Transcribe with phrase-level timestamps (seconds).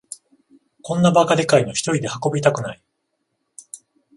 [0.81, 2.81] こんなバカでかいのひとりで運びたくない